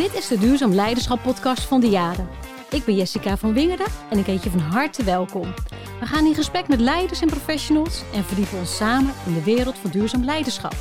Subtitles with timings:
[0.00, 2.28] Dit is de Duurzaam Leiderschap podcast van de Jaren.
[2.70, 5.54] Ik ben Jessica van Wingerden en ik heet je van harte welkom.
[6.00, 9.78] We gaan in gesprek met leiders en professionals en verdiepen ons samen in de wereld
[9.78, 10.74] van duurzaam leiderschap.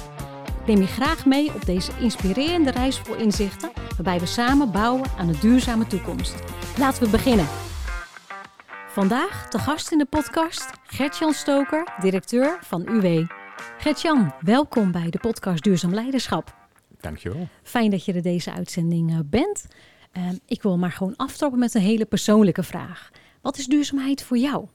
[0.65, 5.27] Neem je graag mee op deze inspirerende reis vol inzichten, waarbij we samen bouwen aan
[5.27, 6.35] een duurzame toekomst.
[6.77, 7.47] Laten we beginnen.
[8.87, 13.25] Vandaag te gast in de podcast Gertjan Stoker, directeur van UW.
[13.77, 16.58] Gertjan, welkom bij de podcast Duurzaam Leiderschap.
[16.99, 17.47] Dankjewel.
[17.63, 19.67] Fijn dat je er deze uitzending eh, bent.
[20.17, 23.09] Uh, ik wil maar gewoon aftrappen met een hele persoonlijke vraag.
[23.41, 24.67] Wat is duurzaamheid voor jou?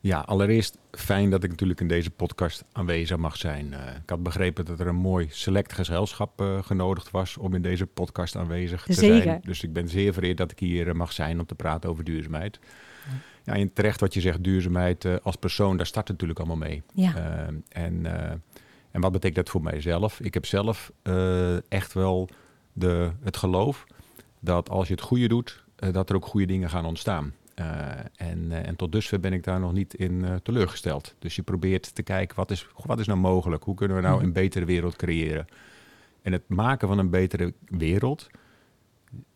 [0.00, 3.66] Ja, allereerst fijn dat ik natuurlijk in deze podcast aanwezig mag zijn.
[3.72, 7.62] Uh, ik had begrepen dat er een mooi select gezelschap uh, genodigd was om in
[7.62, 9.22] deze podcast aanwezig te Zeker.
[9.22, 9.40] zijn.
[9.44, 12.58] Dus ik ben zeer vereerd dat ik hier mag zijn om te praten over duurzaamheid.
[13.44, 16.82] Ja, en terecht wat je zegt, duurzaamheid als persoon, daar start het natuurlijk allemaal mee.
[16.94, 17.14] Ja.
[17.68, 18.06] en,
[18.96, 20.20] en wat betekent dat voor mijzelf?
[20.20, 20.92] Ik heb zelf
[21.68, 22.28] echt wel
[22.72, 23.86] de, het geloof
[24.40, 27.34] dat als je het goede doet, dat er ook goede dingen gaan ontstaan.
[27.60, 31.14] Uh, en, en tot dusver ben ik daar nog niet in teleurgesteld.
[31.18, 33.64] Dus je probeert te kijken, wat is, wat is nou mogelijk?
[33.64, 35.46] Hoe kunnen we nou een betere wereld creëren?
[36.22, 38.26] En het maken van een betere wereld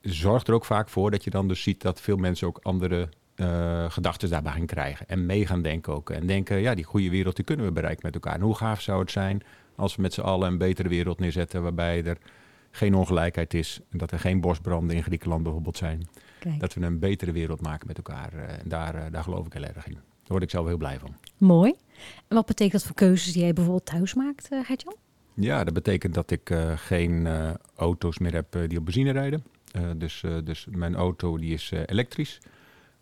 [0.01, 3.09] zorgt er ook vaak voor dat je dan dus ziet dat veel mensen ook andere
[3.89, 5.09] gedachten daarbij gaan krijgen.
[5.09, 6.11] En mee gaan denken ook.
[6.11, 8.35] En denken, ja, die goede wereld die kunnen we bereiken met elkaar.
[8.35, 9.43] En hoe gaaf zou het zijn
[9.77, 12.19] als we met z'n allen een betere wereld neerzetten waarbij er
[12.71, 13.81] geen ongelijkheid is.
[13.91, 16.09] En dat er geen bosbranden in Griekenland bijvoorbeeld zijn.
[16.39, 16.61] Kijk.
[16.61, 18.33] Dat we een betere wereld maken met elkaar.
[18.33, 19.93] En daar, daar geloof ik heel erg in.
[19.93, 21.15] Daar word ik zelf heel blij van.
[21.39, 21.75] Mooi.
[22.29, 24.95] En wat betekent dat voor keuzes die jij bijvoorbeeld thuis maakt, Gertjan?
[25.35, 29.45] Ja, dat betekent dat ik uh, geen uh, auto's meer heb die op benzine rijden.
[29.97, 32.41] dus, dus mijn auto die is elektrisch.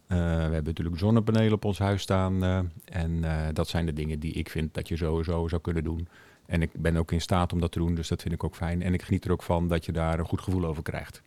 [0.08, 2.42] We hebben natuurlijk zonnepanelen op ons huis staan.
[2.84, 6.08] en dat zijn de dingen die ik vind dat je sowieso zou kunnen doen.
[6.46, 8.54] En ik ben ook in staat om dat te doen, dus dat vind ik ook
[8.56, 8.82] fijn.
[8.82, 11.22] En ik geniet er ook van dat je daar een goed gevoel over krijgt.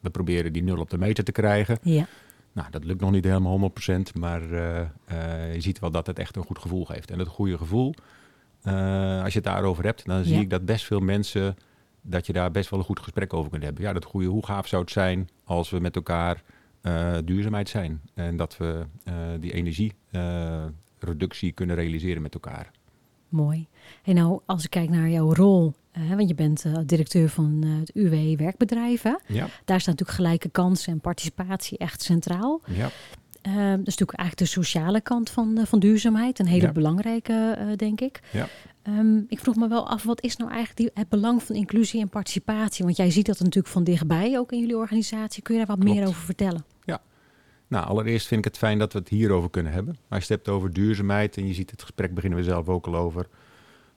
[0.00, 1.78] We proberen die nul op de meter te krijgen.
[1.82, 2.06] Ja.
[2.52, 4.42] Nou, dat lukt nog niet helemaal 100%, maar
[5.52, 7.10] je ziet wel dat het echt een goed gevoel geeft.
[7.10, 7.94] En dat goede gevoel,
[9.22, 10.40] als je het daarover hebt, dan zie Ja.
[10.40, 11.56] ik dat best veel mensen,
[12.02, 13.82] dat je daar best wel een goed gesprek over kunt hebben.
[13.82, 16.42] Ja, dat goede, hoe gaaf zou het zijn als we met elkaar
[17.24, 18.00] duurzaamheid zijn.
[18.14, 18.84] En dat we
[19.40, 22.70] die energiereductie kunnen realiseren met elkaar.
[23.28, 23.66] Mooi.
[24.04, 27.60] En nou, als ik kijk naar jouw rol, uh, want je bent uh, directeur van
[27.64, 29.20] uh, het UW Werkbedrijven.
[29.26, 29.46] Ja.
[29.64, 32.60] Daar staat natuurlijk gelijke kansen en participatie echt centraal.
[32.66, 32.82] Ja.
[33.42, 36.38] dat is natuurlijk eigenlijk de sociale kant van, van duurzaamheid.
[36.38, 36.72] Een hele Ja.
[36.72, 38.20] belangrijke, denk ik.
[38.32, 38.48] Ja.
[38.88, 42.00] Um, ik vroeg me wel af, wat is nou eigenlijk die, het belang van inclusie
[42.00, 42.84] en participatie?
[42.84, 45.42] Want jij ziet dat natuurlijk van dichtbij ook in jullie organisatie.
[45.42, 45.98] Kun je daar wat Klopt.
[45.98, 46.64] meer over vertellen?
[47.74, 49.96] Nou, allereerst vind ik het fijn dat we het hierover kunnen hebben.
[50.08, 52.86] Als je het hebt over duurzaamheid en je ziet het gesprek beginnen we zelf ook
[52.86, 53.26] al over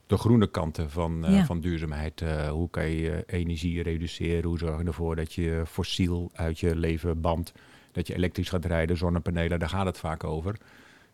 [0.06, 1.44] de groene kanten van, uh, Ja.
[1.44, 2.20] van duurzaamheid.
[2.20, 4.44] Uh, hoe kan je energie reduceren?
[4.44, 7.52] Hoe zorg je ervoor dat je fossiel uit je leven bandt?
[7.92, 10.56] Dat je elektrisch gaat rijden, zonnepanelen, daar gaat het vaak over.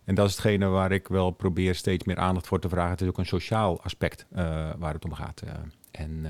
[0.04, 2.91] En dat is hetgene waar ik wel probeer steeds meer aandacht voor te vragen.
[2.91, 4.38] Het is ook een sociaal aspect uh,
[4.78, 5.42] waar het om gaat.
[5.91, 6.26] en,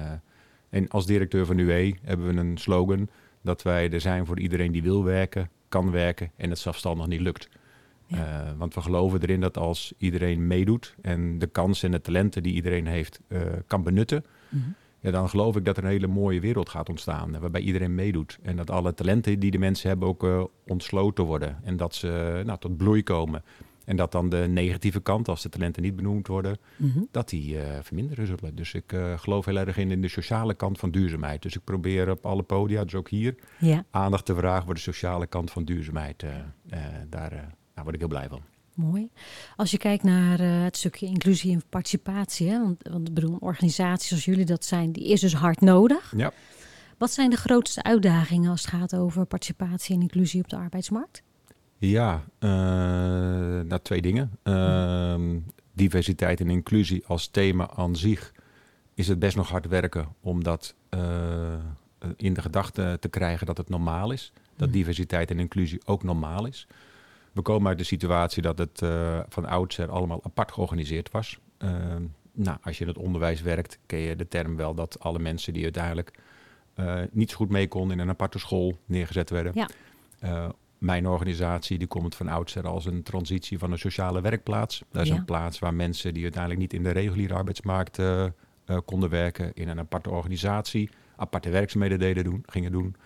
[0.71, 3.09] en als directeur van UE hebben we een slogan
[3.43, 7.21] dat wij er zijn voor iedereen die wil werken, kan werken en het zelfstandig niet
[7.21, 7.49] lukt.
[8.07, 8.17] Ja.
[8.17, 12.43] Uh, want we geloven erin dat als iedereen meedoet en de kansen en de talenten
[12.43, 14.63] die iedereen heeft uh, kan benutten, Mhm.
[15.01, 17.41] ja, dan geloof ik dat er een hele mooie wereld gaat ontstaan.
[17.41, 18.39] Waarbij iedereen meedoet.
[18.43, 21.59] En dat alle talenten die de mensen hebben ook uh, ontsloten worden.
[21.65, 23.43] En dat ze nou, tot bloei komen.
[23.85, 27.01] En dat dan de negatieve kant, als de talenten niet benoemd worden, Mhm.
[27.11, 28.55] dat die uh, verminderen zullen.
[28.55, 31.43] Dus ik uh, geloof heel erg in, in de sociale kant van duurzaamheid.
[31.43, 34.81] Dus ik probeer op alle podia, dus ook hier, Ja, aandacht te vragen voor de
[34.81, 36.23] sociale kant van duurzaamheid.
[36.23, 36.31] Uh,
[37.09, 37.31] daar,
[37.75, 38.41] daar word ik heel blij van.
[38.75, 39.09] mooi.
[39.57, 43.37] Als je kijkt naar eh, het stukje inclusie en participatie, hè, want, want ik bedoel,
[43.41, 46.13] organisaties zoals jullie dat zijn, die is dus hard nodig.
[46.17, 46.33] Ja.
[46.99, 51.23] Wat zijn de grootste uitdagingen als het gaat over participatie en inclusie op de arbeidsmarkt?
[51.79, 52.51] Ja, uh,
[53.61, 54.31] nou twee dingen.
[54.45, 55.15] Uh,
[55.73, 58.33] diversiteit en inclusie als thema aan zich
[58.95, 61.01] is het best nog hard werken om dat uh,
[62.17, 64.33] in de gedachte te krijgen dat het normaal is.
[64.57, 64.77] Dat Mhm.
[64.77, 66.67] diversiteit en inclusie ook normaal is.
[67.33, 71.39] We komen uit de situatie dat het uh, van oudsher allemaal apart georganiseerd was.
[72.37, 75.53] nou, als je in het onderwijs werkt, ken je de term wel dat alle mensen
[75.53, 76.19] die uiteindelijk
[77.11, 79.53] niet zo goed mee konden in een aparte school neergezet werden.
[79.55, 79.69] Ja.
[80.25, 80.49] Uh,
[80.85, 84.83] mijn organisatie die komt van oudsher als een transitie van een sociale werkplaats.
[84.93, 85.17] Dat is Ja.
[85.17, 88.25] een plaats waar mensen die uiteindelijk niet in de reguliere arbeidsmarkt uh,
[88.67, 92.97] uh, konden werken, in een aparte organisatie, aparte werkzaamheden deden doen, gingen doen.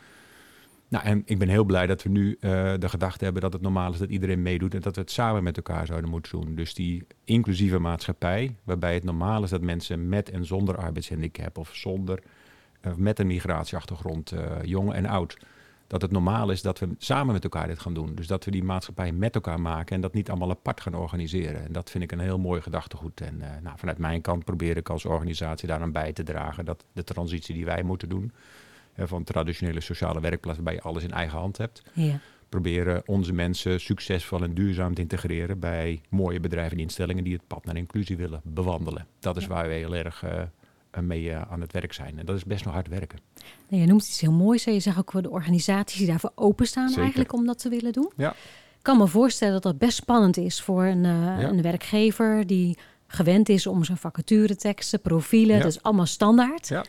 [0.89, 2.39] Nou, en ik ben heel blij dat we nu uh,
[2.79, 5.43] de gedachte hebben dat het normaal is dat iedereen meedoet en dat we het samen
[5.43, 6.55] met elkaar zouden moeten doen.
[6.55, 11.71] Dus die inclusieve maatschappij, waarbij het normaal is dat mensen met en zonder arbeidshandicap of
[11.75, 12.23] zonder
[12.97, 14.33] met een migratieachtergrond,
[14.63, 15.37] jong en oud
[15.89, 18.15] dat het normaal is dat we samen met elkaar dit gaan doen.
[18.15, 21.65] Dus dat we die maatschappij met elkaar maken en dat niet allemaal apart gaan organiseren.
[21.65, 23.21] En dat vind ik een heel mooi gedachtegoed.
[23.21, 26.85] En uh, nou, vanuit mijn kant probeer ik als organisatie daaraan bij te dragen dat
[26.93, 28.33] de transitie die wij moeten doen,
[29.07, 32.21] van traditionele sociale werkplaats waarbij je alles in eigen hand hebt, ja.
[32.49, 37.47] proberen onze mensen succesvol en duurzaam te integreren bij mooie bedrijven en instellingen die het
[37.47, 39.07] pad naar inclusie willen bewandelen.
[39.19, 40.43] Dat is waar we heel erg uh,
[41.07, 42.19] mee uh, aan het werk zijn.
[42.19, 43.19] En dat is best nog hard werken.
[43.69, 44.65] Nou, je noemt iets heel moois.
[44.65, 47.03] Je zegt ook voor de organisaties die daarvoor openstaan Zeker.
[47.03, 48.13] eigenlijk om dat te willen doen.
[48.17, 48.31] Ja.
[48.77, 52.79] Ik kan me voorstellen dat dat best spannend is voor een, uh, een werkgever die
[53.07, 55.63] gewend is om zijn vacatureteksten, profielen, ja.
[55.63, 56.69] dat is allemaal standaard.
[56.69, 56.85] Ja.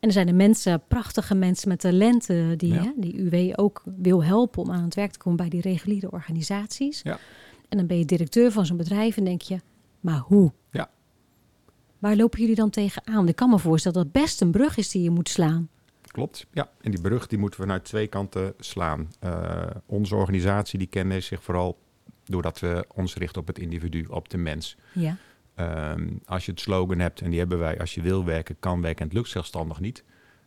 [0.00, 4.24] En er zijn de mensen, prachtige mensen met talenten, die, hè, die UW ook wil
[4.24, 7.00] helpen om aan het werk te komen bij die reguliere organisaties.
[7.02, 7.18] Ja.
[7.68, 9.60] En dan ben je directeur van zo'n bedrijf en denk je,
[10.00, 10.52] maar hoe?
[10.70, 10.90] Ja.
[12.02, 13.28] Waar lopen jullie dan tegenaan?
[13.28, 15.68] Ik kan me voorstellen dat het best een brug is die je moet slaan.
[16.02, 16.70] Klopt, ja.
[16.80, 19.12] En die brug die moeten we naar twee kanten slaan.
[19.24, 21.78] Uh, onze organisatie die kent zich vooral
[22.24, 24.76] doordat we ons richten op het individu, op de mens.
[24.92, 25.16] Ja.
[25.94, 28.80] Um, als je het slogan hebt, en die hebben wij, als je wil werken, kan
[28.80, 30.04] werken en het lukt zelfstandig niet.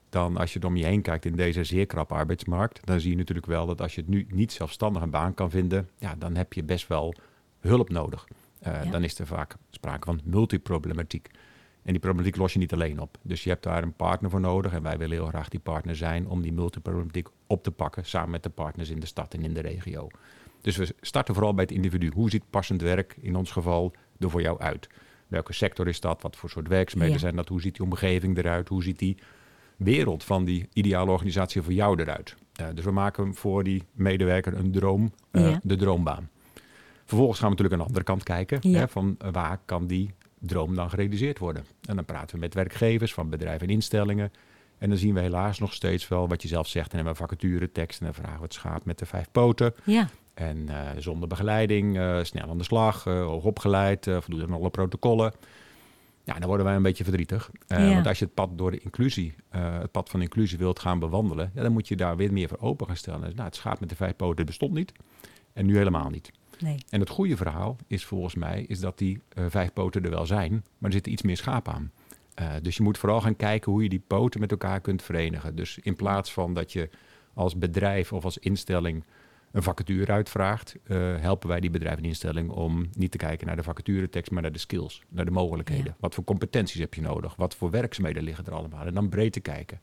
[0.10, 3.12] Dan als je er om je heen kijkt in deze zeer krappe arbeidsmarkt, dan zie
[3.12, 6.16] je natuurlijk wel dat als je het nu niet zelfstandig een baan kan vinden, ja,
[6.16, 7.16] dan heb je best wel
[7.60, 8.28] hulp nodig.
[8.68, 11.30] Uh, Dan is er vaak sprake van multiproblematiek.
[11.86, 13.18] En die problematiek los je niet alleen op.
[13.22, 14.74] Dus je hebt daar een partner voor nodig.
[14.74, 18.06] En wij willen heel graag die partner zijn om die multiproblematiek op te pakken.
[18.06, 20.08] Samen met de partners in de stad en in de regio.
[20.62, 22.12] Dus we starten vooral bij het individu.
[22.14, 24.90] Hoe ziet passend werk in ons geval er voor jou uit?
[25.28, 26.22] Welke sector is dat?
[26.22, 27.48] Wat voor soort werkzaamheden zijn dat?
[27.48, 28.68] Hoe ziet die omgeving eruit?
[28.68, 29.18] Hoe ziet die
[29.78, 32.36] wereld van die ideale organisatie voor jou eruit?
[32.62, 36.30] Uh, dus we maken voor die medewerker een droom, uh, de droombaan.
[37.06, 38.74] Vervolgens gaan we natuurlijk aan de andere kant kijken.
[38.74, 41.66] Hè, van waar kan die droom dan gerealiseerd worden?
[41.88, 44.32] En dan praten we met werkgevers van bedrijven en instellingen.
[44.78, 46.90] En dan zien we helaas nog steeds wel wat je zelf zegt.
[46.90, 49.74] En hebben we vacature tekst en dan vragen we het schaap met de vijf poten.
[49.84, 50.10] Ja.
[50.34, 54.70] En uh, zonder begeleiding, uh, snel aan de slag, uh, hoog opgeleid, voldoen aan alle
[54.70, 55.34] protocollen.
[56.24, 57.52] Ja, dan worden wij een beetje verdrietig.
[57.68, 57.94] Ja.
[57.94, 61.52] Want als je het pad door de inclusie, het pad van inclusie wilt gaan bewandelen,
[61.54, 63.32] ja, dan moet je daar weer meer voor open gaan stellen.
[63.36, 64.92] Nou, het schaap met de vijf poten bestond niet.
[65.54, 66.32] En nu helemaal niet.
[66.60, 66.78] Nee.
[66.90, 70.25] En het goede verhaal is volgens mij is dat die uh, vijf poten er wel
[70.25, 71.92] zijn, maar er zitten iets meer schaap aan.
[72.40, 75.56] Uh, dus je moet vooral gaan kijken hoe je die poten met elkaar kunt verenigen.
[75.56, 76.90] Dus in plaats van dat je
[77.34, 79.04] als bedrijf of als instelling
[79.52, 83.56] een vacature uitvraagt, uh, helpen wij die bedrijf en instelling om niet te kijken naar
[83.56, 85.86] de vacaturetekst, maar naar de skills, naar de mogelijkheden.
[85.86, 85.96] Ja.
[86.00, 87.36] Wat voor competenties heb je nodig?
[87.36, 88.86] Wat voor werkzaamheden liggen er allemaal?
[88.86, 89.80] En dan breed te kijken.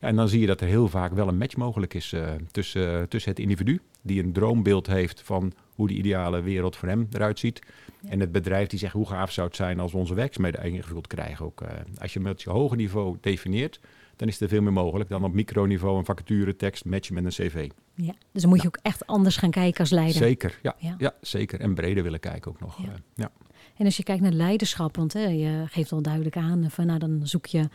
[0.00, 3.08] En dan zie je dat er heel vaak wel een match mogelijk is uh, tussen,
[3.08, 7.38] tussen het individu, die een droombeeld heeft van hoe die ideale wereld voor hem eruit
[7.38, 7.60] ziet.
[8.08, 11.06] En het bedrijf die zegt hoe gaaf zou het zijn als we onze werkzaamheden ingevuld
[11.06, 11.44] krijgen.
[11.44, 11.68] Ook, uh,
[11.98, 13.80] als je met je hoger niveau definieert,
[14.16, 17.30] dan is er veel meer mogelijk dan op microniveau een vacature tekst matchen met een
[17.30, 17.68] cv.
[17.94, 20.16] Ja, dus dan moet je ook echt anders gaan kijken als leider.
[20.16, 21.14] Zeker, ja, ja.
[21.20, 21.60] zeker.
[21.60, 22.78] En breder willen kijken ook nog.
[22.78, 22.84] Ja.
[22.84, 23.30] Uh, ja.
[23.76, 26.98] En als je kijkt naar leiderschap, want hè, je geeft al duidelijk aan van nou
[26.98, 27.68] dan zoek je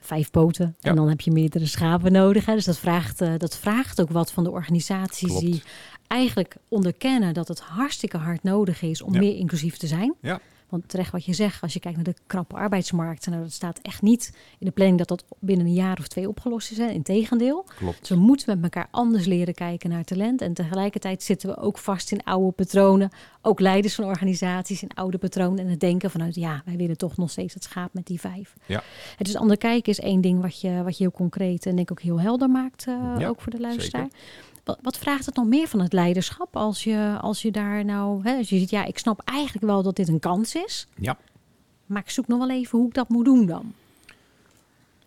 [0.00, 0.76] vijf poten.
[0.80, 2.46] En dan heb je meerdere schapen nodig.
[2.46, 2.54] Hè.
[2.54, 5.44] Dus dat vraagt, uh, dat vraagt ook wat van de organisaties Klopt.
[5.44, 5.62] die
[6.06, 9.18] eigenlijk onderkennen dat het hartstikke hard nodig is om ja.
[9.18, 10.14] meer inclusief te zijn.
[10.20, 10.40] Ja.
[10.68, 13.78] Want terecht wat je zegt, als je kijkt naar de krappe arbeidsmarkt, nou, dat staat
[13.82, 16.78] echt niet in de planning dat dat binnen een jaar of twee opgelost is.
[16.78, 17.66] Integendeel.
[17.76, 17.98] Klopt.
[17.98, 20.40] Dus we moeten met elkaar anders leren kijken naar talent.
[20.40, 23.10] En tegelijkertijd zitten we ook vast in oude patronen.
[23.42, 25.58] Ook leiders van organisaties in oude patronen.
[25.64, 28.54] En het denken vanuit, ja, wij willen toch nog steeds het schaap met die vijf.
[28.66, 28.82] Ja.
[29.16, 31.90] Het is ander kijken is één ding wat je, wat je heel concreet en denk
[31.90, 34.08] ook heel helder maakt, uh, ja, ook voor de luisteraar.
[34.10, 34.18] Zeker.
[34.68, 38.22] Wat, wat, vraagt het nog meer van het leiderschap als je, als je daar nou,
[38.22, 40.86] hè, als je ziet, ja, ik snap eigenlijk wel dat dit een kans is.
[40.94, 41.18] Ja.
[41.86, 43.72] Maar ik zoek nog wel even hoe ik dat moet doen dan.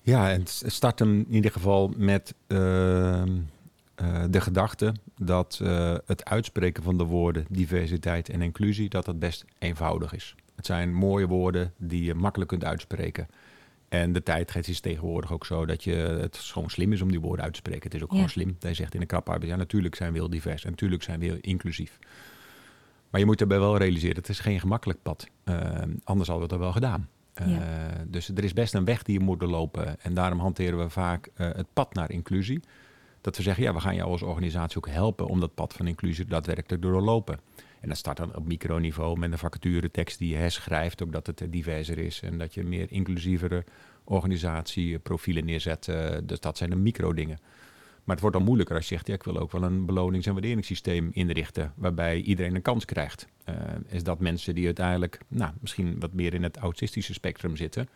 [0.01, 3.24] Ja, en start hem in ieder geval met uh, uh,
[4.30, 9.46] de gedachte dat uh, het uitspreken van de woorden diversiteit en inclusie, dat dat best
[9.60, 10.36] eenvoudig is.
[10.56, 13.27] Het zijn mooie woorden die je makkelijk kunt uitspreken.
[13.92, 17.20] En de tijdgeest is tegenwoordig ook zo dat je, het gewoon slim is om die
[17.20, 17.84] woorden uit te spreken.
[17.84, 18.16] Het is ook ja.
[18.16, 18.56] gewoon slim.
[18.60, 21.20] Hij zegt in de krap arbeid, ja natuurlijk zijn we heel divers en natuurlijk zijn
[21.20, 22.00] we heel inclusief.
[23.10, 25.28] Maar je moet daarbij wel realiseren, het is geen gemakkelijk pad.
[25.46, 25.56] Uh,
[26.04, 27.10] anders hadden we het wel gedaan.
[27.42, 27.64] Uh, ja.
[28.08, 30.02] Dus er is best een weg die je moet doorlopen.
[30.02, 32.60] En daarom hanteren we vaak uh, het pad naar inclusie.
[33.22, 35.88] Dat we zeggen, ja, we gaan jou als organisatie ook helpen om dat pad van
[35.88, 37.40] inclusie daadwerkelijk te doorlopen.
[37.82, 41.28] En dat start dan op microniveau met een vacature tekst die je herschrijft, ook dat
[41.28, 43.64] het diverser is en dat je meer inclusievere
[44.04, 45.88] organisatieprofielen neerzet.
[45.88, 47.40] Uh, dus dat zijn de micro dingen.
[48.04, 50.28] Maar het wordt dan moeilijker als je zegt, ja, ik wil ook wel een belonings-
[50.28, 53.28] en waarderingssysteem inrichten waarbij iedereen een kans krijgt.
[53.50, 53.56] Uh,
[53.88, 57.88] is dat mensen die uiteindelijk, nou, misschien wat meer in het autistische spectrum zitten,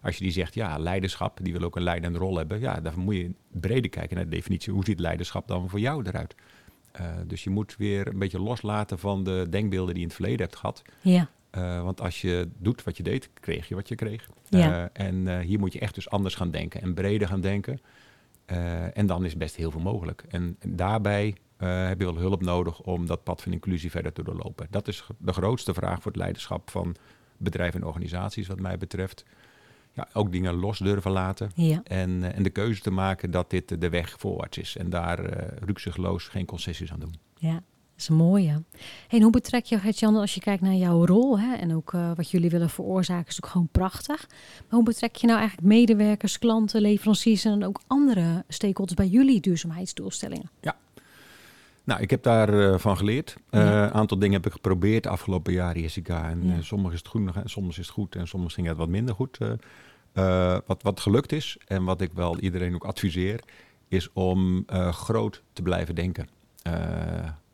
[0.00, 2.60] Als je die zegt, ja, leiderschap, die wil ook een leidende rol hebben.
[2.60, 4.72] Ja, dan moet je breder kijken naar de definitie.
[4.72, 6.34] Hoe ziet leiderschap dan voor jou eruit?
[7.00, 10.16] Uh, dus je moet weer een beetje loslaten van de denkbeelden die je in het
[10.16, 10.82] verleden hebt gehad.
[11.00, 11.28] Ja.
[11.56, 14.28] Uh, want als je doet wat je deed, kreeg je wat je kreeg.
[14.48, 14.82] Ja.
[14.82, 17.80] Uh, en hier moet je echt dus anders gaan denken en breder gaan denken.
[18.92, 20.24] en dan is best heel veel mogelijk.
[20.28, 24.22] En, en daarbij heb je wel hulp nodig om dat pad van inclusie verder te
[24.22, 24.66] doorlopen.
[24.70, 26.96] Dat is de grootste vraag voor het leiderschap van
[27.36, 29.24] bedrijven en organisaties, wat mij betreft.
[29.94, 31.50] Ja, ook dingen los durven laten.
[31.54, 31.80] Ja.
[31.84, 34.76] En, en de keuze te maken dat dit de weg voorwaarts is.
[34.76, 37.14] En daar uh, rukzichtloos geen concessies aan doen.
[37.34, 37.62] Ja, dat
[37.96, 38.62] is een mooie.
[39.08, 41.38] Hey, en hoe betrek je, Gert-Jan, als je kijkt naar jouw rol...
[41.38, 44.26] Hè, en ook uh, wat jullie willen veroorzaken, is ook gewoon prachtig.
[44.28, 47.44] Maar hoe betrek je nou eigenlijk medewerkers, klanten, leveranciers...
[47.44, 50.50] en ook andere stakeholders bij jullie duurzaamheidsdoelstellingen?
[50.60, 50.76] Ja,
[51.84, 53.36] nou, ik heb daarvan uh, van geleerd.
[53.50, 53.90] Een ja.
[53.90, 56.30] aantal dingen heb ik geprobeerd de afgelopen jaren, Jessica.
[56.30, 56.56] En ja.
[56.56, 58.88] uh, soms is het goed, en soms is het goed en soms ging het wat
[58.88, 59.38] minder goed.
[60.14, 63.40] Uh, wat, wat gelukt is en wat ik wel iedereen ook adviseer,
[63.88, 66.28] is om groot te blijven denken.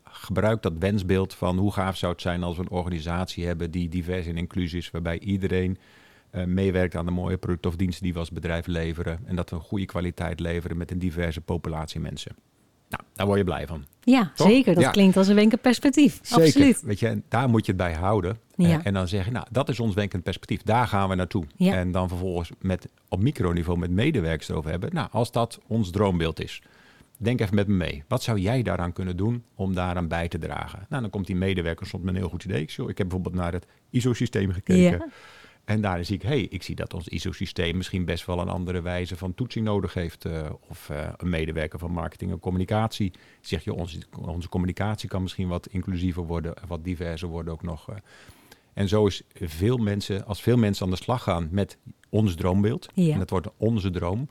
[0.04, 3.88] gebruik dat wensbeeld van hoe gaaf zou het zijn als we een organisatie hebben die
[3.88, 5.78] divers en inclusief is, waarbij iedereen
[6.46, 9.18] meewerkt aan de mooie producten of diensten die we als bedrijf leveren.
[9.24, 12.36] En dat we een goede kwaliteit leveren met een diverse populatie mensen.
[12.88, 13.84] Nou, daar word je blij van.
[14.00, 14.48] Ja, Toch?
[14.48, 14.74] zeker.
[14.74, 14.90] Dat ja.
[14.90, 16.18] klinkt als een wenkend perspectief.
[16.22, 16.44] Zeker.
[16.44, 16.82] Absoluut.
[16.82, 18.38] Weet je, daar moet je het bij houden.
[18.54, 18.68] Ja.
[18.68, 20.62] Uh, en dan zeggen, nou, dat is ons wenkend perspectief.
[20.62, 21.44] Daar gaan we naartoe.
[21.56, 21.74] Ja.
[21.74, 24.90] En dan vervolgens met, op microniveau met medewerkers erover hebben.
[24.92, 26.62] Nou, als dat ons droombeeld is,
[27.16, 28.04] denk even met me mee.
[28.08, 30.86] Wat zou jij daaraan kunnen doen om daaraan bij te dragen?
[30.88, 32.62] Nou, dan komt die medewerker soms met een heel goed idee.
[32.62, 35.12] Ik, ik heb bijvoorbeeld naar het ISO-systeem gekeken.
[35.68, 38.80] En daarin zie ik, hey, ik zie dat ons ISO-systeem misschien best wel een andere
[38.80, 40.26] wijze van toetsing nodig heeft.
[40.26, 45.22] Uh, of uh, een medewerker van marketing en communicatie zegt, je, onze, onze communicatie kan
[45.22, 47.90] misschien wat inclusiever worden, wat diverser worden ook nog.
[47.90, 47.96] Uh.
[48.72, 52.88] En zo is veel mensen, als veel mensen aan de slag gaan met ons droombeeld,
[52.94, 53.12] ja.
[53.12, 54.28] en dat wordt onze droom,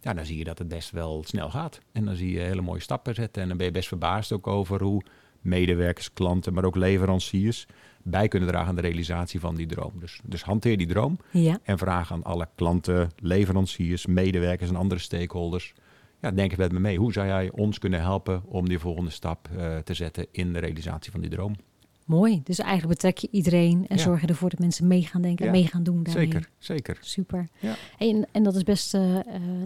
[0.00, 1.80] ja, dan zie je dat het best wel snel gaat.
[1.92, 3.42] En dan zie je hele mooie stappen zetten.
[3.42, 5.02] En dan ben je best verbaasd ook over hoe
[5.40, 7.66] medewerkers, klanten, maar ook leveranciers
[8.04, 9.92] bij kunnen dragen aan de realisatie van die droom.
[9.98, 11.58] Dus, dus hanteer die droom ja.
[11.62, 15.74] en vraag aan alle klanten, leveranciers, medewerkers en andere stakeholders.
[16.20, 16.98] Ja, denk met me mee.
[16.98, 20.58] Hoe zou jij ons kunnen helpen om die volgende stap uh, te zetten in de
[20.58, 21.56] realisatie van die droom?
[22.04, 22.40] Mooi.
[22.44, 24.02] Dus eigenlijk betrek je iedereen en ja.
[24.02, 25.58] zorg je ervoor dat mensen mee gaan denken en ja.
[25.58, 26.24] mee gaan doen daarmee.
[26.24, 26.98] Zeker, zeker.
[27.00, 27.48] Super.
[27.58, 27.74] Ja.
[27.98, 29.00] En, en dat is best, uh,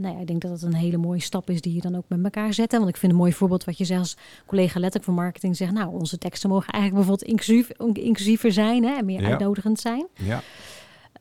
[0.00, 2.04] nou ja, ik denk dat het een hele mooie stap is die je dan ook
[2.08, 2.72] met elkaar zet.
[2.72, 4.16] Want ik vind een mooi voorbeeld wat je zegt als
[4.46, 8.96] collega letterlijk van marketing zegt, nou, onze teksten mogen eigenlijk bijvoorbeeld inclusief, inclusiever zijn hè,
[8.96, 10.06] en meer uitnodigend zijn.
[10.14, 10.42] Ja.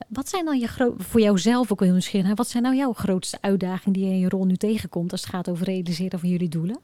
[0.08, 3.38] Wat zijn dan je gro- voor jouzelf ook heel nieuwsgierig, wat zijn nou jouw grootste
[3.42, 6.50] uitdagingen die je in je rol nu tegenkomt als het gaat over realiseren van jullie
[6.50, 6.80] doelen?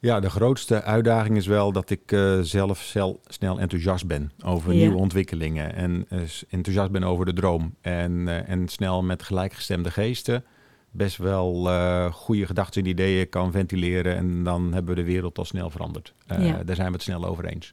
[0.00, 4.72] Ja, de grootste uitdaging is wel dat ik uh, zelf zel, snel enthousiast ben over
[4.72, 4.78] Ja.
[4.78, 5.74] nieuwe ontwikkelingen.
[5.74, 7.74] En uh, enthousiast ben over de droom.
[7.80, 10.44] En, uh, en snel met gelijkgestemde geesten
[10.90, 11.64] best wel
[12.12, 14.16] goede gedachten en ideeën kan ventileren.
[14.16, 16.14] En dan hebben we de wereld al snel veranderd.
[16.26, 16.62] Ja.
[16.64, 17.72] Daar zijn we het snel over eens.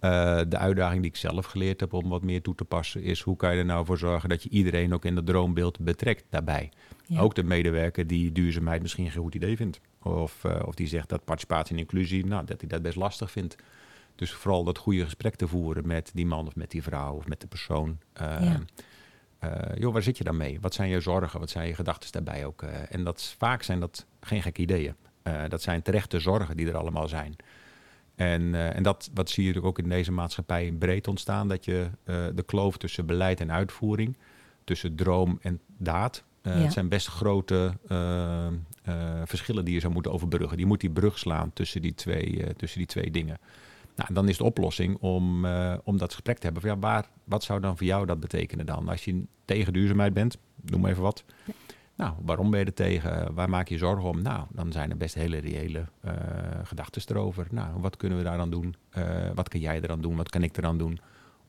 [0.00, 3.20] Uh, de uitdaging die ik zelf geleerd heb om wat meer toe te passen is
[3.20, 6.24] hoe kan je er nou voor zorgen dat je iedereen ook in het droombeeld betrekt
[6.30, 6.70] daarbij.
[7.06, 7.20] Ja.
[7.20, 9.80] Ook de medewerker die duurzaamheid misschien geen goed idee vindt.
[10.02, 13.30] Of, uh, of die zegt dat participatie en inclusie, nou, dat hij dat best lastig
[13.30, 13.56] vindt.
[14.14, 17.26] Dus vooral dat goede gesprek te voeren met die man of met die vrouw of
[17.26, 17.98] met de persoon.
[18.20, 18.60] Uh, Ja.
[19.44, 20.60] uh, joh, waar zit je dan mee?
[20.60, 21.40] Wat zijn je zorgen?
[21.40, 22.62] Wat zijn je gedachten daarbij ook?
[22.62, 24.94] Uh, en dat, vaak zijn dat geen gekke ideeën.
[25.22, 27.36] Uh, dat zijn terechte zorgen die er allemaal zijn.
[28.16, 31.48] En, uh, en dat wat zie je ook in deze maatschappij breed ontstaan.
[31.48, 34.16] Dat je uh, de kloof tussen beleid en uitvoering,
[34.64, 36.24] tussen droom en daad.
[36.42, 36.62] Uh, Ja.
[36.62, 37.72] Het zijn best grote
[39.24, 40.56] verschillen die je zou moeten overbruggen.
[40.56, 43.38] Die moet die brug slaan tussen die twee, tussen die twee dingen.
[43.96, 45.46] Nou, dan is de oplossing om,
[45.84, 46.62] om dat gesprek te hebben.
[46.62, 48.88] Van, ja, waar, wat zou dan voor jou dat betekenen dan?
[48.88, 51.24] Als je tegen duurzaamheid bent, noem maar even wat.
[51.44, 51.52] Ja.
[51.96, 53.34] Nou, waarom ben je er tegen?
[53.34, 54.22] Waar maak je zorgen om?
[54.22, 56.12] Nou, dan zijn er best hele reële uh,
[56.62, 57.46] gedachten erover.
[57.50, 58.74] Nou, wat kunnen we daaraan doen?
[58.98, 60.16] Uh, wat kan jij eraan doen?
[60.16, 60.98] Wat kan ik eraan doen?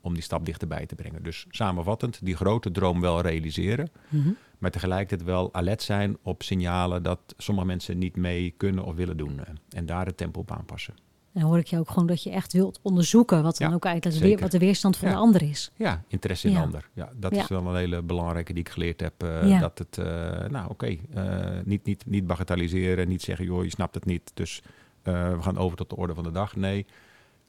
[0.02, 1.24] Om die stap dichterbij te brengen.
[1.24, 3.90] Dus samenvattend, die grote droom wel realiseren.
[4.10, 4.30] Mhm.
[4.58, 9.18] Maar tegelijkertijd wel alert zijn op signalen dat sommige mensen niet mee kunnen of willen
[9.18, 9.40] doen.
[9.70, 10.94] En daar het tempo op aanpassen.
[11.38, 13.76] En dan hoor ik je ook gewoon dat je echt wilt onderzoeken wat dan Ja,
[13.76, 15.14] ook eigenlijk weer, wat de weerstand van Ja.
[15.14, 15.72] de ander is.
[15.76, 16.60] Ja, interesse in Ja.
[16.60, 16.90] de ander.
[16.94, 19.24] Ja, dat is wel een hele belangrijke die ik geleerd heb.
[19.24, 19.60] eh.
[19.60, 20.06] Dat het, eh,
[20.50, 24.62] nou oké, eh, niet, niet, niet bagatelliseren, niet zeggen, joh, je snapt het niet, dus
[25.04, 26.56] we gaan over tot de orde van de dag.
[26.56, 26.86] Nee,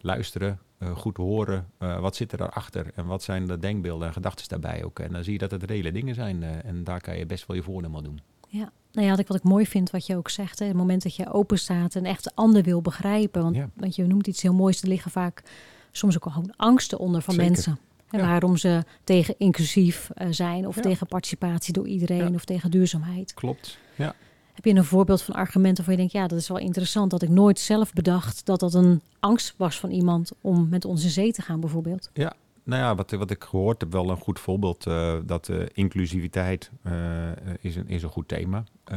[0.01, 0.59] luisteren,
[0.95, 4.99] goed horen, wat zit er daarachter en wat zijn de denkbeelden en gedachten daarbij ook.
[4.99, 7.57] En dan zie je dat het reële dingen zijn en daar kan je best wel
[7.57, 8.21] je voordeel aan doen.
[8.49, 10.77] Ja, nou ja, wat ik, wat ik mooi vind, wat je ook zegt, hè, het
[10.77, 13.43] moment dat je open staat en echt de ander wil begrijpen.
[13.43, 13.69] Want, Ja.
[13.75, 15.43] want je noemt iets heel moois, er liggen vaak
[15.93, 17.51] soms ook al gewoon angsten onder van Zeker.
[17.51, 17.79] mensen.
[18.11, 18.27] En Ja.
[18.27, 20.83] waarom ze tegen inclusief eh, zijn of Ja.
[20.83, 22.35] tegen participatie door iedereen Ja.
[22.35, 23.35] of tegen duurzaamheid.
[23.35, 23.79] Klopt.
[23.97, 24.15] Ja.
[24.53, 27.23] Heb je een voorbeeld van argumenten waarvan je denkt, ja, dat is wel interessant dat
[27.23, 31.11] ik nooit zelf bedacht dat dat een angst was van iemand om met ons in
[31.11, 32.11] zee te gaan bijvoorbeeld?
[32.69, 34.87] Nou ja, wat, wat ik gehoord heb, wel een goed voorbeeld.
[34.87, 36.93] eh, dat eh, inclusiviteit eh,
[37.61, 38.65] is, een, is een goed thema.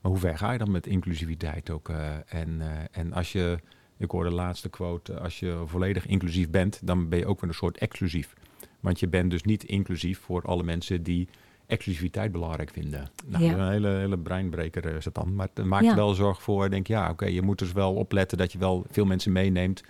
[0.00, 1.88] Maar hoe ver ga je dan met inclusiviteit ook?
[2.26, 3.58] en, en als je,
[3.96, 7.50] ik hoorde de laatste quote, als je volledig inclusief bent, dan ben je ook weer
[7.50, 8.34] een soort exclusief.
[8.80, 11.28] Want je bent dus niet inclusief voor alle mensen die
[11.66, 13.10] exclusiviteit belangrijk vinden.
[13.26, 13.52] Nou, Ja.
[13.58, 15.34] een hele, hele breinbreker is dat dan.
[15.34, 15.94] Maar het maakt Ja.
[15.94, 19.04] wel zorg voor, denk ja, oké, je moet dus wel opletten dat je wel veel
[19.04, 19.82] mensen meeneemt.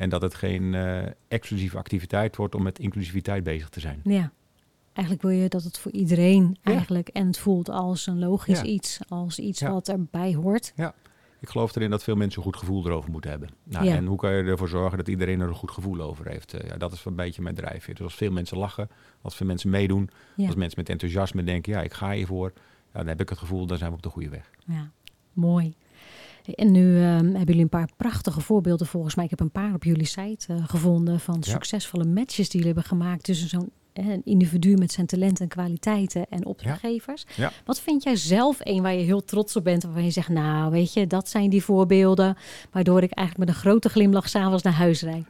[0.00, 4.00] En dat het geen eh, exclusieve activiteit wordt om met inclusiviteit bezig te zijn.
[4.04, 4.32] Ja,
[4.92, 6.72] eigenlijk wil je dat het voor iedereen Ja.
[6.72, 8.64] eigenlijk en het voelt als een logisch Ja.
[8.64, 9.72] iets, als iets Ja.
[9.72, 10.72] wat erbij hoort.
[11.40, 13.48] Ik geloof erin dat veel mensen een goed gevoel erover moeten hebben.
[13.64, 13.94] Nou, Ja.
[13.94, 16.54] En hoe kan je ervoor zorgen dat iedereen er een goed gevoel over heeft?
[16.54, 17.94] Eh, ja, dat is een beetje mijn drijfveer.
[17.94, 18.88] Dus als veel mensen lachen,
[19.22, 20.46] als veel mensen meedoen, Ja.
[20.46, 22.52] als mensen met enthousiasme denken, ja, ik ga hiervoor,
[22.92, 24.50] ja, dan heb ik het gevoel, dan zijn we op de goede weg.
[24.66, 24.90] Ja,
[25.32, 25.74] mooi.
[26.54, 29.24] En nu ehm, hebben jullie een paar prachtige voorbeelden volgens mij.
[29.24, 31.50] Ik heb een paar op jullie site eh, gevonden van Ja.
[31.50, 36.26] succesvolle matches die jullie hebben gemaakt tussen zo'n een individu met zijn talenten en kwaliteiten
[36.28, 37.24] en opdrachtgevers.
[37.36, 37.52] Ja.
[37.64, 40.70] Wat vind jij zelf een waar je heel trots op bent, waarvan je zegt, nou
[40.70, 42.36] weet je, dat zijn die voorbeelden
[42.70, 45.24] waardoor ik eigenlijk met een grote glimlach s'avonds naar huis rijd.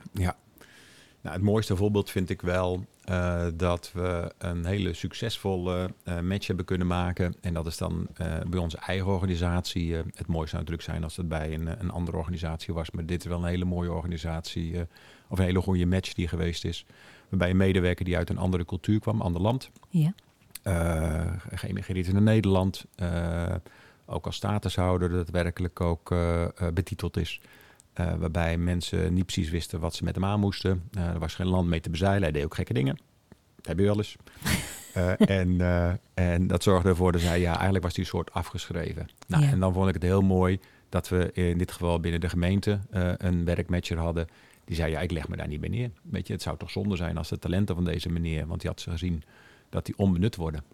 [1.21, 6.47] Nou, het mooiste voorbeeld vind ik wel eh, dat we een hele succesvolle eh, match
[6.47, 7.35] hebben kunnen maken.
[7.41, 9.95] En dat is dan eh, bij onze eigen organisatie.
[9.95, 12.91] het mooiste zou natuurlijk zijn als het bij een, een andere organisatie was.
[12.91, 14.87] Maar dit is wel een hele mooie organisatie.
[15.29, 16.87] of een hele goede match die geweest is.
[17.29, 19.71] Waarbij een medewerker die uit een andere cultuur kwam, ander land.
[19.89, 20.13] Ja,
[21.51, 22.85] geëmigreerd in Nederland.
[24.07, 26.15] ook als statushouder daadwerkelijk ook
[26.75, 27.41] betiteld is.
[28.01, 30.83] Eh, waarbij mensen niet precies wisten wat ze met hem aan moesten.
[30.93, 32.23] Eh, er was geen land mee te bezeilen.
[32.23, 32.99] Hij deed ook gekke dingen.
[33.57, 34.17] Dat heb je wel eens.
[34.95, 35.61] Eh, en,
[36.15, 39.09] en dat zorgde ervoor dat hij, ja, eigenlijk was een soort afgeschreven.
[39.27, 39.51] Nou, Ja.
[39.51, 42.81] En dan vond ik het heel mooi dat we in dit geval binnen de gemeente
[43.17, 44.27] een werkmatcher hadden.
[44.65, 45.91] Die zei, ja, ik leg me daar niet bij neer.
[46.03, 48.71] Weet je, het zou toch zonde zijn als de talenten van deze meneer, want die
[48.71, 49.23] had ze gezien,
[49.69, 50.65] dat die onbenut worden.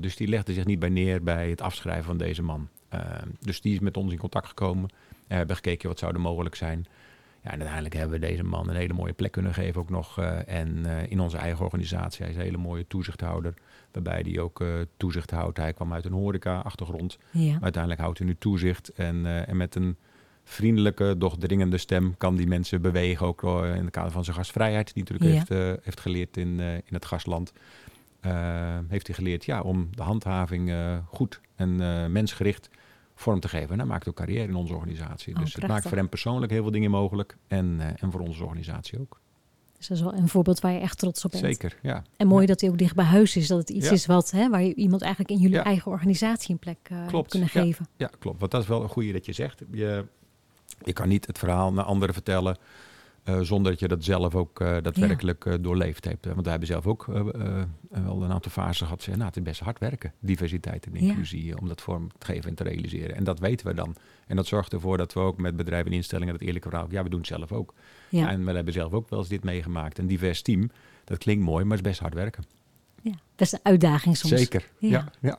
[0.00, 2.68] Dus die legde zich niet bij neer bij het afschrijven van deze man.
[2.88, 3.00] Eh,
[3.40, 4.90] dus die is met ons in contact gekomen.
[5.26, 6.86] We hebben gekeken wat zou er mogelijk zijn.
[7.42, 10.18] Ja, en uiteindelijk hebben we deze man een hele mooie plek kunnen geven ook nog.
[10.18, 12.20] eh, en eh, in onze eigen organisatie.
[12.22, 13.54] Hij is een hele mooie toezichthouder.
[13.92, 15.56] Waarbij hij ook eh, toezicht houdt.
[15.58, 17.18] Hij kwam uit een horeca-achtergrond.
[17.30, 18.88] ja, Uiteindelijk houdt hij nu toezicht.
[18.88, 19.96] En, en met een
[20.44, 23.26] vriendelijke, doch dringende stem kan die mensen bewegen.
[23.26, 24.94] Ook in het kader van zijn gastvrijheid.
[24.94, 25.56] Die natuurlijk Ja.
[25.56, 27.52] heeft, heeft geleerd in, in het gastland.
[28.20, 30.72] Eh, heeft hij geleerd ja, om de handhaving
[31.06, 32.68] goed en eh, mensgericht
[33.14, 33.70] vorm te geven.
[33.70, 35.34] En hij maakt ook carrière in onze organisatie.
[35.34, 37.36] Oh, dus het maakt voor hem persoonlijk heel veel dingen mogelijk.
[37.48, 39.20] En, eh, en voor onze organisatie ook.
[39.76, 41.44] dus dat is wel een voorbeeld waar je echt trots op bent.
[41.44, 42.02] Zeker, ja.
[42.16, 42.46] En mooi Ja.
[42.46, 43.46] dat hij ook dicht bij huis is.
[43.46, 43.92] Dat het iets Ja.
[43.92, 45.64] is wat, hè, waar je iemand eigenlijk in jullie Ja.
[45.64, 47.86] eigen organisatie een plek eh, Klopt, kunnen geven.
[47.96, 48.38] Ja, klopt.
[48.40, 49.62] Want dat is wel een goede dat je zegt.
[49.70, 50.04] Je,
[50.84, 52.56] je kan niet het verhaal naar anderen vertellen
[53.26, 56.24] eh, zonder dat je dat zelf ook eh, daadwerkelijk eh, doorleefd hebt.
[56.24, 57.04] Want wij hebben zelf ook
[57.88, 59.02] wel een aantal fasen gehad.
[59.02, 62.50] Zeggen, nou, het is best hard werken, diversiteit en inclusie, om dat vorm te geven
[62.50, 63.16] en te realiseren.
[63.16, 63.96] En dat weten we dan.
[64.26, 67.02] En dat zorgt ervoor dat we ook met bedrijven en instellingen dat eerlijke verhaal, ja,
[67.02, 67.74] we doen het zelf ook.
[68.08, 68.30] Ja.
[68.30, 69.98] En we hebben zelf ook wel eens dit meegemaakt.
[69.98, 70.70] Een divers team,
[71.04, 72.44] dat klinkt mooi, maar het is best hard werken.
[73.02, 74.34] Ja, dat is een uitdaging soms.
[74.34, 74.88] Zeker, Ja.
[74.88, 75.12] ja.
[75.20, 75.38] ja.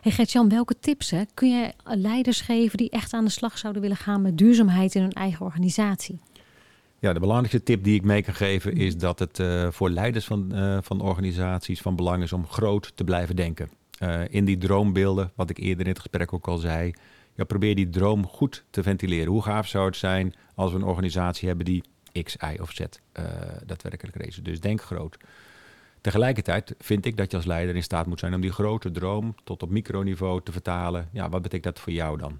[0.00, 3.82] Hey Gert-Jan, welke tips hè, kun je leiders geven die echt aan de slag zouden
[3.82, 6.20] willen gaan met duurzaamheid in hun eigen organisatie?
[7.02, 10.24] Ja, de belangrijkste tip die ik mee kan geven is dat het eh, voor leiders
[10.24, 13.70] van, eh, van organisaties van belang is om groot te blijven denken.
[13.98, 16.92] Eh, in die droombeelden, wat ik eerder in het gesprek ook al zei,
[17.34, 19.32] ja, probeer die droom goed te ventileren.
[19.32, 21.82] Hoe gaaf zou het zijn als we een organisatie hebben die
[22.22, 22.80] X, Y of Z
[23.66, 24.42] daadwerkelijk race.
[24.42, 25.16] Dus denk groot.
[26.00, 29.34] Tegelijkertijd vind ik dat je als leider in staat moet zijn om die grote droom
[29.44, 31.08] tot op microniveau te vertalen.
[31.12, 32.38] Ja, wat betekent dat voor jou dan?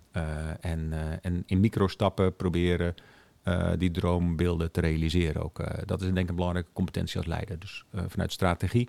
[0.61, 2.95] En, en in microstappen proberen
[3.43, 5.59] eh, die droombeelden te realiseren ook.
[5.59, 7.59] Eh, dat is denk ik een belangrijke competentie als leider.
[7.59, 8.89] Dus eh, vanuit strategie,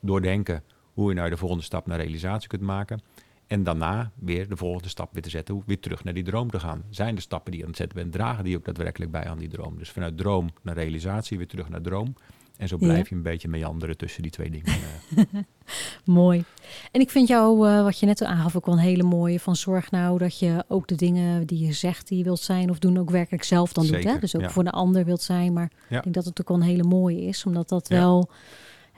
[0.00, 3.00] doordenken hoe je nou de volgende stap naar realisatie kunt maken.
[3.46, 6.60] En daarna weer de volgende stap weer te zetten, weer terug naar die droom te
[6.60, 6.84] gaan.
[6.90, 9.38] Zijn de stappen die je aan het zetten bent, dragen die ook daadwerkelijk bij aan
[9.38, 9.78] die droom?
[9.78, 12.14] Dus vanuit droom naar realisatie, weer terug naar droom.
[12.56, 12.86] En zo Ja.
[12.86, 14.66] blijf je een beetje meanderen tussen die twee dingen.
[15.16, 15.24] eh.
[16.04, 16.44] Mooi.
[16.92, 19.40] En ik vind jou, eh, wat je net aangaf, ook wel een hele mooie.
[19.40, 22.70] Van zorg nou dat je ook de dingen die je zegt die je wilt zijn
[22.70, 24.04] of doen ook werkelijk zelf dan doet.
[24.04, 24.18] Hè?
[24.18, 24.50] Dus ook ja.
[24.50, 25.52] voor de ander wilt zijn.
[25.52, 25.96] Maar Ja.
[25.96, 27.44] ik denk dat het ook wel een hele mooie is.
[27.44, 28.28] Omdat dat wel...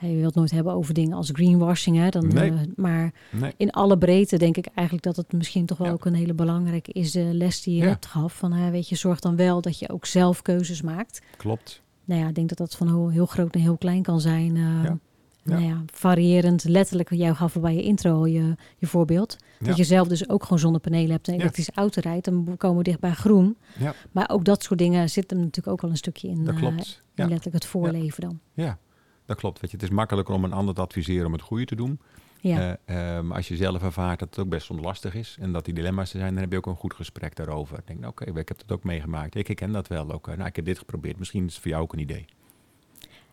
[0.01, 1.97] je wilt nooit hebben over dingen als greenwashing.
[1.97, 2.09] Hè?
[2.09, 2.51] Dan, Nee.
[2.51, 3.53] eh, maar nee.
[3.57, 5.93] in alle breedte denk ik eigenlijk dat het misschien toch wel Ja.
[5.93, 7.13] ook een hele belangrijke is.
[7.13, 7.89] De les die je Ja.
[7.89, 8.33] hebt gehad.
[8.33, 11.21] Van, weet je, zorg dan wel dat je ook zelf keuzes maakt.
[11.37, 11.83] Klopt.
[12.07, 14.55] Nou ja, ik denk dat dat van heel, heel groot naar heel klein kan zijn.
[14.57, 14.99] Ja.
[15.43, 19.37] Nou ja, variërend, letterlijk, jij gaf bij je intro je, je voorbeeld.
[19.59, 19.67] Ja.
[19.67, 21.43] Dat je zelf dus ook gewoon zonnepanelen hebt en een Ja.
[21.45, 22.25] elektrische auto rijdt.
[22.25, 23.57] Dan komen we dicht bij groen.
[23.79, 23.95] Ja.
[24.13, 27.03] Maar ook dat soort dingen zitten natuurlijk ook al een stukje in, Dat eh, klopt.
[27.15, 28.39] in letterlijk het voorleven dan.
[28.53, 28.79] Ja,
[29.27, 29.61] dat klopt.
[29.61, 32.01] Weet je, het is makkelijker om een ander te adviseren om het goede te doen.
[32.41, 35.37] Ja, Eh, eh, maar als je zelf ervaart dat het ook best soms lastig is
[35.41, 37.79] en dat die dilemma's er zijn, dan heb je ook een goed gesprek daarover.
[37.79, 39.35] Ik denk, nou, oké, ik heb dat ook meegemaakt.
[39.35, 40.27] Ik herken dat wel ook.
[40.27, 41.19] Nou, ik heb dit geprobeerd.
[41.19, 42.25] Misschien is het voor jou ook een idee.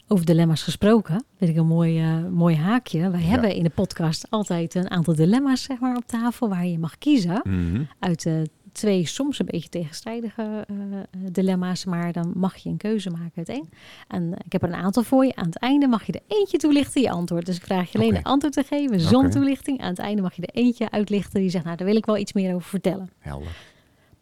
[0.08, 3.10] over dilemma's gesproken, vind ik een mooi, eh, mooi haakje.
[3.10, 3.25] Wij Ja.
[3.27, 6.97] hebben in de podcast altijd een aantal dilemma's zeg maar, op tafel waar je mag
[6.97, 7.41] kiezen.
[7.43, 7.84] Mhm.
[7.99, 10.75] uit de twee soms een beetje tegenstrijdige eh,
[11.31, 13.69] dilemma's, maar dan mag je een keuze maken uit één.
[14.07, 15.36] En eh, ik heb er een aantal voor je.
[15.36, 17.45] Aan het einde mag je er eentje toelichten, je antwoord.
[17.45, 19.81] Dus ik vraag je alleen een antwoord te geven, zonder toelichting.
[19.81, 22.17] Aan het einde mag je er eentje uitlichten die zegt, nou daar wil ik wel
[22.17, 23.09] iets meer over vertellen.
[23.19, 23.55] Helder.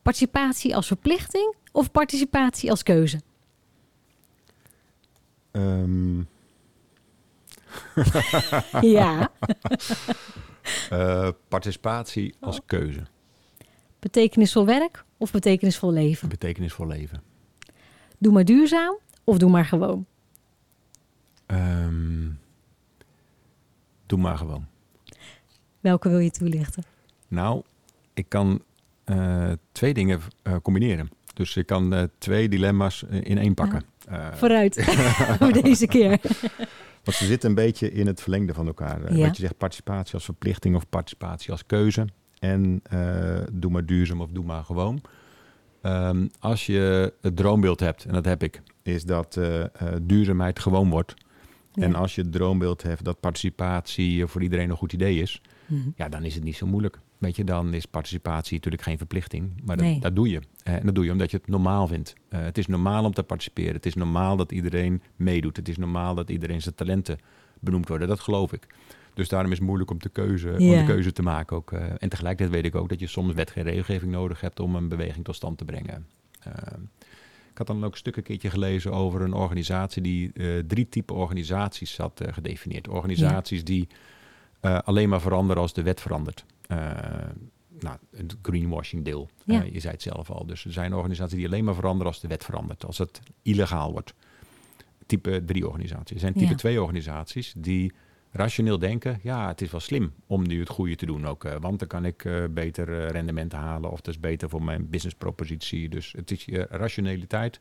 [0.02, 3.22] Participatie als verplichting of participatie als keuze?
[5.52, 6.20] Ehm,
[8.82, 9.30] ja,
[10.90, 13.02] eh, participatie als keuze.
[14.02, 16.30] Betekenisvol werk of betekenisvol leven?
[16.30, 17.22] Betekenisvol leven.
[18.18, 20.06] Doe maar duurzaam of doe maar gewoon?
[21.46, 22.30] Ehm,
[24.06, 24.66] doe maar gewoon.
[25.80, 26.84] Welke wil je toelichten?
[27.28, 27.64] Nou,
[28.14, 28.62] ik kan
[29.04, 31.10] eh, twee dingen eh, combineren.
[31.34, 33.84] Dus ik kan eh, twee dilemma's in één pakken.
[34.34, 34.84] Vooruit,
[35.40, 36.20] voor deze keer.
[37.04, 39.16] want ze zitten een beetje in het verlengde van elkaar.
[39.16, 39.26] Ja.
[39.26, 42.08] Wat je zegt, participatie als verplichting of participatie als keuze.
[42.42, 45.02] En eh, doe maar duurzaam of doe maar gewoon.
[45.82, 49.70] Ehm, als je het droombeeld hebt, en dat heb ik, is dat eh, eh,
[50.02, 51.14] duurzaamheid gewoon wordt.
[51.74, 55.90] En als je het droombeeld hebt dat participatie voor iedereen een goed idee is, Mhm.
[55.96, 57.00] ja, dan is het niet zo moeilijk.
[57.18, 59.62] Weet je, dan is participatie natuurlijk geen verplichting.
[59.66, 60.00] Maar dat, Nee.
[60.00, 60.42] dat doe je.
[60.64, 62.14] En dat doe je omdat je het normaal vindt.
[62.30, 63.74] Het is normaal om te participeren.
[63.74, 65.56] Het is normaal dat iedereen meedoet.
[65.58, 67.18] Het is normaal dat iedereen zijn talenten
[67.60, 68.08] benoemd worden.
[68.08, 68.68] Dat geloof ik.
[69.14, 71.56] Dus daarom is het moeilijk om, de keuze, om de keuze te maken.
[71.58, 71.72] Ook.
[71.72, 74.76] eh, en tegelijkertijd weet ik ook dat je soms wet en regelgeving nodig hebt om
[74.76, 76.08] een beweging tot stand te brengen.
[76.44, 76.54] Eh,
[77.52, 80.90] ik had dan ook een stuk een keertje gelezen over een organisatie die eh, drie
[80.90, 82.88] typen organisaties had gedefinieerd.
[82.88, 83.88] Organisaties die
[84.62, 86.46] alleen maar veranderen als de wet verandert.
[87.80, 89.30] Nou, het greenwashing deel.
[89.46, 89.64] Ja.
[89.72, 90.46] Je zei het zelf al.
[90.46, 92.86] Dus er zijn organisaties die alleen maar veranderen als de wet verandert.
[92.86, 94.14] Als het illegaal wordt.
[95.06, 96.14] Type 3 organisaties.
[96.14, 96.56] Er zijn type Ja.
[96.56, 97.92] 2 organisaties die
[98.32, 99.20] rationeel denken...
[99.22, 101.46] ja, het is wel slim om nu het goede te doen ook.
[101.46, 103.92] eh, want dan kan ik eh, beter eh, rendement halen...
[103.92, 105.90] of dat is beter voor mijn businesspropositie.
[105.90, 107.60] Dus het is je rationaliteit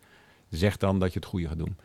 [0.48, 1.76] zegt dan dat je het goede gaat doen.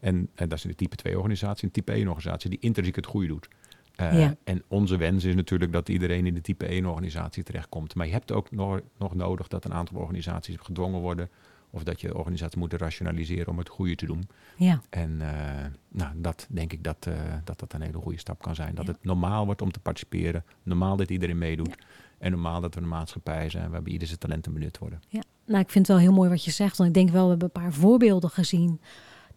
[0.00, 1.64] En, en dat is de type 2 organisatie.
[1.64, 3.48] Een type 1 organisatie die intrinsiek het goede doet.
[3.96, 4.36] Ja.
[4.44, 7.94] En onze wens is natuurlijk dat iedereen in de type 1 organisatie terechtkomt.
[7.94, 11.30] Maar je hebt ook nog, nog nodig dat een aantal organisaties gedwongen worden...
[11.74, 14.28] of dat je organisaties moeten rationaliseren om het goede te doen.
[14.56, 14.80] Ja.
[14.90, 18.54] En eh, nou, dat denk ik dat, eh, dat dat een hele goede stap kan
[18.54, 18.74] zijn.
[18.74, 18.92] Dat Ja.
[18.92, 20.44] het normaal wordt om te participeren.
[20.62, 21.74] Normaal dat iedereen meedoet.
[22.18, 25.00] En normaal dat we een maatschappij zijn waarbij ieder zijn talenten benut worden.
[25.08, 26.76] Ja, nou, ik vind het wel heel mooi wat je zegt.
[26.76, 28.80] Want ik denk wel, we hebben een paar voorbeelden gezien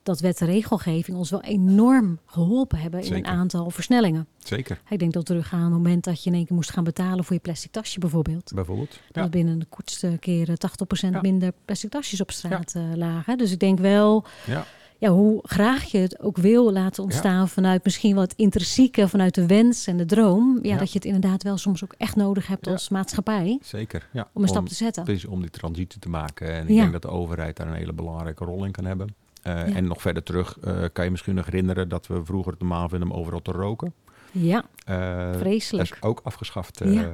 [0.06, 4.28] dat wet en regelgeving ons wel enorm geholpen hebben in een aantal versnellingen.
[4.38, 4.82] Zeker.
[4.90, 6.84] Ik denk dat we teruggaan aan het moment dat je in één keer moest gaan
[6.84, 8.52] betalen voor je plastic tasje bijvoorbeeld.
[8.56, 9.00] Bijvoorbeeld.
[9.12, 11.22] Dat binnen de kortste keren 80% Ja.
[11.22, 13.38] minder plastic tasjes op straat eh, lagen.
[13.38, 14.66] Dus ik denk wel, Ja.
[14.98, 19.46] ja, hoe graag je het ook wil laten ontstaan vanuit misschien het intrinsieke, vanuit de
[19.46, 20.60] wens en de droom.
[20.62, 20.78] Ja, Ja.
[20.78, 22.72] dat je het inderdaad wel soms ook echt nodig hebt Ja.
[22.72, 24.08] als maatschappij Zeker.
[24.14, 24.30] Ja.
[24.34, 25.04] om een stap te zetten.
[25.04, 26.54] Precies, om die transitie te maken.
[26.54, 26.80] En ik Ja.
[26.82, 29.16] denk dat de overheid daar een hele belangrijke rol in kan hebben.
[29.46, 29.76] Eh, Ja.
[29.76, 32.90] En nog verder terug eh, kan je misschien nog herinneren dat we vroeger het normaal
[32.90, 33.94] vinden om overal te roken.
[34.32, 35.90] Ja, Eh, dat vreselijk.
[35.94, 37.12] is ook afgeschaft Ja.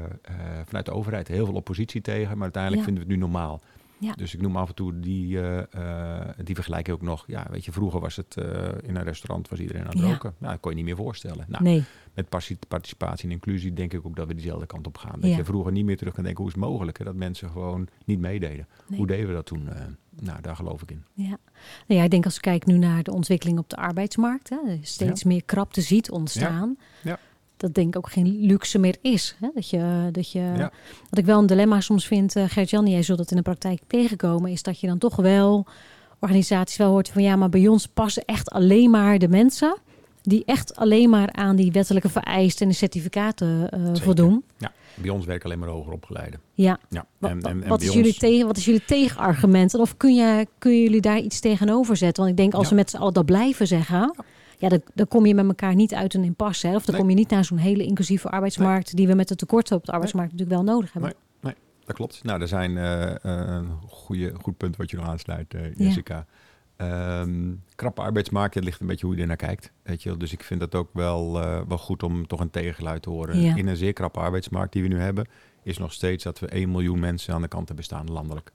[0.66, 1.28] vanuit de overheid.
[1.28, 2.88] Heel veel oppositie tegen, maar uiteindelijk Ja.
[2.88, 3.62] vinden we het nu normaal.
[4.02, 4.14] Ja.
[4.14, 7.24] Dus ik noem af en toe die, eh, eh, die vergelijking ook nog.
[7.28, 8.46] Ja, weet je, vroeger was het eh,
[8.82, 10.08] in een restaurant was iedereen aan het Ja.
[10.12, 10.34] roken.
[10.40, 11.46] Ja, dat kon je niet meer voorstellen.
[11.48, 11.84] Nou, Nee,
[12.14, 15.20] met parti- participatie en inclusie denk ik ook dat we diezelfde kant op gaan.
[15.20, 15.38] Dat Ja.
[15.38, 17.88] je vroeger niet meer terug kan denken, hoe is het mogelijk hè, dat mensen gewoon
[18.06, 18.68] niet meededen.
[18.88, 18.98] Nee.
[18.98, 19.70] Hoe deden we dat toen?
[20.20, 21.04] Nou, daar geloof ik in.
[21.14, 21.38] Ja.
[21.88, 24.58] Nou ja, ik denk als we kijken nu naar de ontwikkeling op de arbeidsmarkt, hè,
[24.82, 26.78] steeds meer krapte ziet ontstaan.
[27.04, 27.20] Ja.
[27.62, 29.36] Dat denk ik ook geen luxe meer is.
[29.40, 29.48] Hè?
[29.54, 30.72] Dat je, dat je, Ja.
[31.10, 33.82] Wat ik wel een dilemma soms vind, uh, Gert-Jan, jij zult dat in de praktijk
[33.88, 35.66] tegenkomen, is dat je dan toch wel
[36.20, 39.78] organisaties wel hoort van ja, maar bij ons passen echt alleen maar de mensen
[40.22, 44.44] die echt alleen maar aan die wettelijke vereisten en de certificaten uh, voldoen.
[44.58, 46.40] Ja, bij ons werken alleen maar hoger opgeleiden.
[46.54, 46.80] Ja.
[46.90, 47.06] ja.
[47.18, 49.74] Wat, en, en, en wat, is jullie tegen, wat is jullie tegenargument?
[49.74, 52.24] Of kun je, kun jullie daar iets tegenover zetten?
[52.24, 52.70] Want ik denk als Ja.
[52.70, 54.24] we met z'n allen dat blijven zeggen, ja,
[54.70, 56.68] dan, dan kom je met elkaar niet uit een impasse.
[56.68, 56.76] Hè?
[56.76, 57.04] Of dan Nee.
[57.04, 59.92] kom je niet naar zo'n hele inclusieve arbeidsmarkt die we met de tekorten op de
[59.92, 61.14] arbeidsmarkt natuurlijk wel nodig hebben.
[61.86, 62.24] Dat klopt.
[62.24, 66.26] Nou, er zijn uh, een goede, goed punt wat je nog aansluit, uh, Jessica.
[66.76, 69.72] Ehm, krappe arbeidsmarkt, het ligt een beetje hoe je er naar kijkt.
[69.84, 70.18] Weet je wel.
[70.18, 73.36] Dus ik vind het ook wel, uh, wel goed om toch een tegengeluid te horen.
[73.36, 75.28] In een zeer krappe arbeidsmarkt die we nu hebben,
[75.64, 78.52] is nog steeds dat we 1 miljoen mensen aan de kant hebben staan landelijk.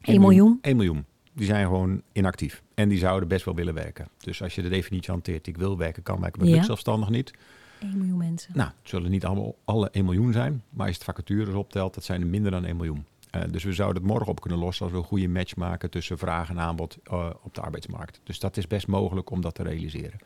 [0.00, 0.58] 1 miljoen?
[0.60, 1.04] 1 miljoen.
[1.32, 2.62] Die zijn gewoon inactief.
[2.74, 4.08] En die zouden best wel willen werken.
[4.18, 6.62] Dus als je de definitie hanteert, ik wil werken, kan werken, maar ja.
[6.62, 7.32] zelfstandig niet.
[7.80, 8.52] 1 miljoen mensen.
[8.54, 10.62] Nou, het zullen niet allemaal alle 1 miljoen zijn.
[10.70, 13.04] Maar als je het vacatures optelt, dat zijn er minder dan 1 miljoen.
[13.36, 15.90] Uh, dus we zouden het morgen op kunnen lossen als we een goede match maken
[15.90, 18.20] tussen vraag en aanbod uh, op de arbeidsmarkt.
[18.24, 20.18] Dus dat is best mogelijk om dat te realiseren.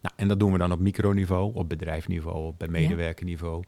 [0.00, 3.64] Nou, en dat doen we dan op microniveau, op bedrijfsniveau, op bij medewerkerniveau.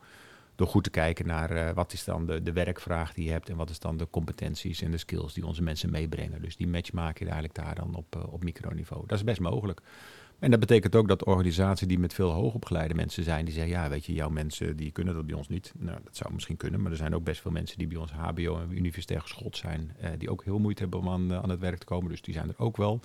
[0.60, 3.48] Door goed te kijken naar uh, wat is dan de, de werkvraag die je hebt
[3.48, 6.42] en wat is dan de competenties en de skills die onze mensen meebrengen.
[6.42, 9.06] Dus die match maak je eigenlijk daar dan op, op microniveau.
[9.06, 9.80] Dat is best mogelijk.
[10.38, 13.88] En dat betekent ook dat organisaties die met veel hoogopgeleide mensen zijn, die zeggen, ja,
[13.88, 15.72] weet je, jouw mensen die kunnen dat bij ons niet.
[15.78, 18.12] Nou, dat zou misschien kunnen, maar er zijn ook best veel mensen die bij ons
[18.12, 21.60] HBO en universitair geschoold zijn, eh, die ook heel moeite hebben om aan, aan het
[21.60, 22.10] werk te komen.
[22.10, 23.00] Dus die zijn er ook wel.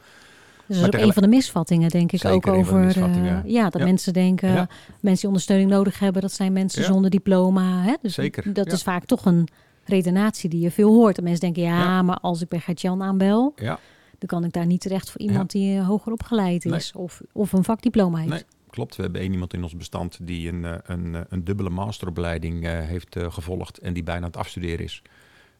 [0.67, 2.97] Dus dat is ook een van de misvattingen, denk ik, ook over.
[2.97, 4.53] Uh, ja, dat mensen denken,
[4.99, 7.81] mensen die ondersteuning nodig hebben, dat zijn mensen zonder diploma.
[7.81, 7.93] Hè?
[8.01, 8.53] Dus Zeker.
[8.53, 9.47] Dat is vaak toch een
[9.83, 11.17] redenatie die je veel hoort.
[11.17, 13.79] En mensen denken, ja, maar als ik bij Gert-Jan aanbel, ja
[14.17, 17.53] dan kan ik daar niet terecht voor iemand die uh, hoger opgeleid is of, of
[17.53, 18.29] een vakdiploma heeft.
[18.29, 18.95] Nee, klopt.
[18.95, 22.63] We hebben één iemand in ons bestand die een, eh, een, eh, een dubbele masteropleiding
[22.65, 25.01] heeft gevolgd en die bijna aan het afstuderen is.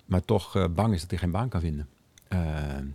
[0.06, 1.88] Maar toch bang is dat hij geen baan kan vinden.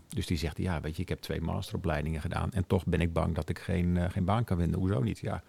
[0.08, 3.12] Dus die zegt, ja, weet je, ik heb twee masteropleidingen gedaan en toch ben ik
[3.12, 4.78] bang dat ik geen, geen baan kan vinden.
[4.78, 5.18] Hoezo niet?
[5.18, 5.42] Ja,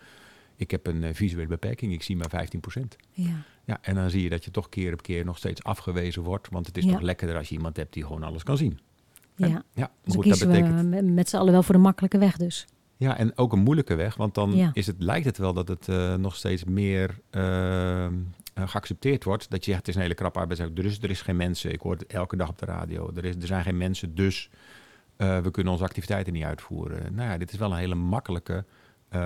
[0.55, 2.47] ik heb een visuele beperking, ik zie maar
[2.79, 2.81] 15%.
[3.11, 3.43] Ja.
[3.65, 3.77] ja.
[3.81, 6.65] En dan zie je dat je toch keer op keer nog steeds afgewezen wordt, want
[6.65, 8.79] het is toch lekkerder als je iemand hebt die gewoon alles kan zien.
[9.35, 10.89] Ja, ja dus goed, dat betekent...
[10.89, 12.67] we met z'n allen wel voor de makkelijke weg dus.
[12.97, 15.87] Ja, en ook een moeilijke weg, want dan is het, lijkt het wel dat het
[15.87, 18.07] uh, nog steeds meer uh,
[18.67, 19.49] geaccepteerd wordt.
[19.49, 21.71] Dat je zegt, het is een hele krap arbeidsmarkt, dus er is geen mensen.
[21.71, 23.11] Ik hoor het elke dag op de radio.
[23.15, 24.49] Er, is, er zijn geen mensen, dus
[25.17, 27.15] uh, we kunnen onze activiteiten niet uitvoeren.
[27.15, 28.65] Nou ja, dit is wel een hele makkelijke,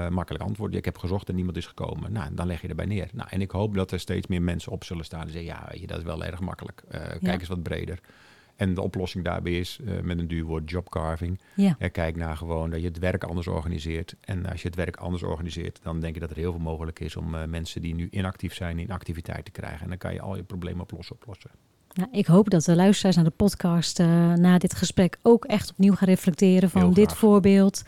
[0.09, 0.75] makkelijk antwoord.
[0.75, 2.11] Ik heb gezocht en niemand is gekomen.
[2.11, 3.09] Nou, dan leg je erbij neer.
[3.13, 5.65] Nou, en ik hoop dat er steeds meer mensen op zullen staan en zeggen, ja,
[5.69, 6.83] weet je, dat is wel erg makkelijk.
[6.89, 7.31] Kijk ja.
[7.31, 7.99] eens wat breder.
[8.55, 11.39] En de oplossing daarbij is, uh, met een duur woord, jobcarving.
[11.53, 11.75] Ja.
[11.79, 14.15] Uh, kijk naar gewoon dat je het werk anders organiseert.
[14.21, 16.99] En als je het werk anders organiseert, dan denk ik dat er heel veel mogelijk
[16.99, 19.81] is om uh, mensen die nu inactief zijn, in activiteit te krijgen.
[19.81, 21.15] En dan kan je al je problemen oplossen.
[21.15, 21.51] oplossen.
[21.93, 23.99] Nou, ik hoop dat de luisteraars naar de podcast
[24.35, 27.83] na dit gesprek ook echt opnieuw gaan reflecteren van dit voorbeeld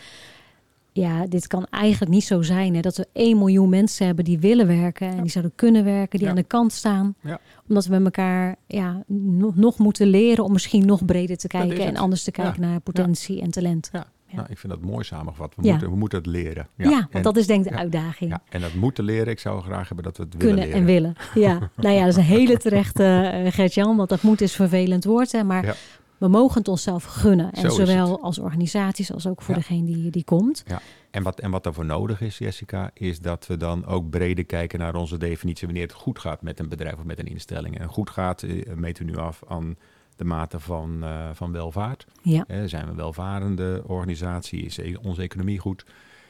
[1.00, 2.76] ja, dit kan eigenlijk niet zo zijn.
[2.76, 6.20] Hè, dat we 1 miljoen mensen hebben die willen werken en die zouden kunnen werken,
[6.20, 7.16] die aan de kant staan.
[7.22, 7.40] Ja.
[7.68, 11.86] Omdat we met elkaar ja, nog, nog moeten leren om misschien nog breder te kijken
[11.86, 13.90] en anders te kijken naar potentie en talent.
[13.92, 14.08] Ja.
[14.32, 15.56] Nou, ik vind dat mooi samengevat.
[15.56, 16.68] We, moeten, we moeten het leren.
[16.76, 18.32] Ja, want dat is denk ik de uitdaging.
[18.32, 19.28] Ja, en dat moeten leren.
[19.28, 21.16] Ik zou graag hebben dat we het Kunnen willen en willen.
[21.34, 23.98] Ja, nou ja, dat is een hele terechte uh, Gert-Jan.
[23.98, 25.32] Want dat moet is vervelend woord.
[25.32, 25.78] Hè, maar
[26.18, 27.52] we mogen het onszelf gunnen.
[27.52, 30.64] En zowel als organisaties als ook voor degene die, die komt.
[30.68, 30.82] Ja.
[31.12, 34.80] En wat, en wat daarvoor nodig is, Jessica, is dat we dan ook breder kijken
[34.80, 37.80] naar onze definitie wanneer het goed gaat met een bedrijf of met een instelling.
[37.80, 39.76] En goed gaat, eh, meten we nu af aan
[40.16, 42.06] de mate van, uh, van welvaart.
[42.22, 42.44] Ja.
[42.48, 44.62] Eh, zijn we een welvarende organisatie?
[44.62, 45.86] Is e-, onze economie goed?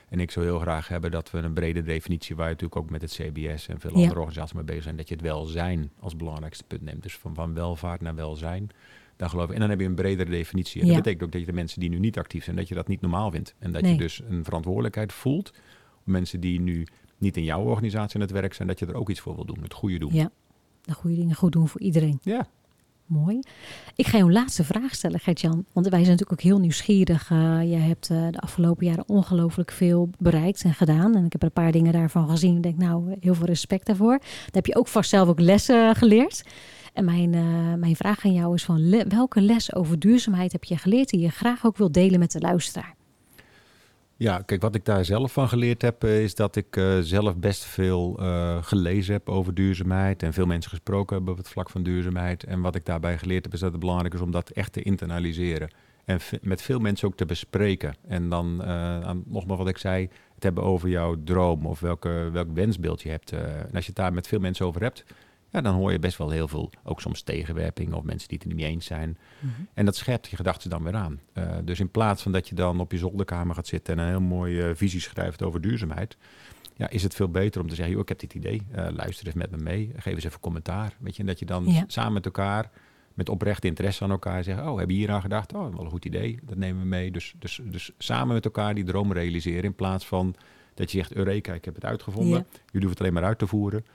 [0.09, 2.89] En ik zou heel graag hebben dat we een brede definitie, waar je natuurlijk ook
[2.89, 3.95] met het CBS en veel Ja.
[3.95, 7.03] andere organisaties mee bezig zijn, dat je het welzijn als belangrijkste punt neemt.
[7.03, 8.69] Dus van, van welvaart naar welzijn.
[9.17, 9.53] Daar geloof ik.
[9.53, 10.81] En dan heb je een bredere definitie.
[10.81, 10.93] En Ja.
[10.93, 12.87] dat betekent ook dat je de mensen die nu niet actief zijn, dat je dat
[12.87, 13.55] niet normaal vindt.
[13.59, 13.91] En dat Nee.
[13.91, 15.51] je dus een verantwoordelijkheid voelt.
[16.05, 18.95] om Mensen die nu niet in jouw organisatie aan het werk zijn, dat je er
[18.95, 19.61] ook iets voor wil doen.
[19.61, 20.13] Het goede doen.
[20.13, 20.29] Ja,
[20.81, 22.19] de goede dingen goed doen voor iedereen.
[22.21, 22.47] Ja.
[23.05, 23.39] Mooi.
[23.95, 25.65] Ik ga je een laatste vraag stellen, Gert-Jan.
[25.73, 27.29] Want wij zijn natuurlijk ook heel nieuwsgierig.
[27.29, 31.15] Uh, je hebt uh, de afgelopen jaren ongelooflijk veel bereikt en gedaan.
[31.15, 32.55] En ik heb er een paar dingen daarvan gezien.
[32.55, 34.17] Ik denk, nou, heel veel respect daarvoor.
[34.19, 36.43] Dan heb je ook vast zelf ook lessen geleerd.
[36.97, 40.77] En mijn, uh, mijn vraag aan jou is van welke les over duurzaamheid heb je
[40.77, 42.95] geleerd die je graag ook wil delen met de luisteraar?
[44.15, 47.35] Ja, kijk, wat ik daar zelf van geleerd heb, uh, is dat ik uh, zelf
[47.35, 51.69] best veel uh, gelezen heb over duurzaamheid en veel mensen gesproken hebben op het vlak
[51.69, 52.43] van duurzaamheid.
[52.43, 54.81] En wat ik daarbij geleerd heb, is dat het belangrijk is om dat echt te
[54.81, 55.69] internaliseren.
[56.05, 57.95] En met veel mensen ook te bespreken.
[58.07, 62.47] En dan, aan, nogmaals wat ik zei, het hebben over jouw droom of welke, welk
[62.53, 63.31] wensbeeld je hebt.
[63.31, 65.03] en als je het daar met veel mensen over hebt,
[65.49, 68.47] ja, dan hoor je best wel heel veel, ook soms tegenwerping of mensen die het
[68.47, 69.17] er niet mee eens zijn.
[69.39, 69.67] Mm-hmm.
[69.73, 71.19] En dat scherpt je gedachten dan weer aan.
[71.33, 74.09] Uh, dus in plaats van dat je dan op je zolderkamer gaat zitten en een
[74.09, 76.17] heel mooie uh, visie schrijft over duurzaamheid,
[76.75, 79.25] ja, is het veel beter om te zeggen, joh, ik heb dit idee, uh, luister
[79.25, 80.93] eens met me mee, geef eens even commentaar.
[80.99, 81.83] Weet je, en dat je dan Ja.
[81.87, 82.69] samen met elkaar,
[83.13, 85.53] met oprecht interesse aan elkaar zeggen, oh, hebben hier aan gedacht?
[85.53, 87.11] Oh, wel een goed idee, dat nemen we mee.
[87.11, 90.35] Dus, dus, dus samen met elkaar die droom realiseren in plaats van
[90.73, 92.45] dat je zegt, Eureka, ik heb het uitgevonden, Ja.
[92.51, 93.85] jullie hoeven het alleen maar uit te voeren.